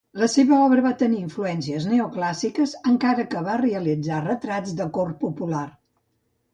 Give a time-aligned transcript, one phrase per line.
[0.21, 5.67] La seva obra va tenir influències neoclàssiques, encara que va realitzar retrats de cort popular.